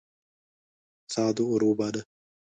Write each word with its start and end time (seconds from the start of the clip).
سعد 1.13 1.37
ور 1.49 1.61
وباله. 1.69 2.01